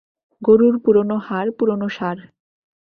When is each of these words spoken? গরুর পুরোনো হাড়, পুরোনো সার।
গরুর 0.41 0.75
পুরোনো 0.83 1.15
হাড়, 1.27 1.49
পুরোনো 1.57 1.87
সার। 1.89 2.17